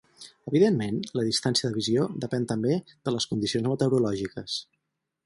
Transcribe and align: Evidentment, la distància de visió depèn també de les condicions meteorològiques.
Evidentment, 0.51 0.95
la 1.19 1.25
distància 1.27 1.69
de 1.71 1.77
visió 1.81 2.07
depèn 2.25 2.47
també 2.53 2.79
de 2.89 3.13
les 3.17 3.29
condicions 3.35 3.73
meteorològiques. 3.75 4.57